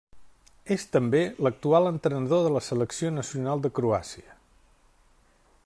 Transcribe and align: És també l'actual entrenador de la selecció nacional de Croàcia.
És 0.75 0.85
també 0.95 1.19
l'actual 1.47 1.89
entrenador 1.89 2.41
de 2.47 2.53
la 2.55 2.63
selecció 2.69 3.13
nacional 3.19 3.63
de 3.67 3.71
Croàcia. 3.81 4.35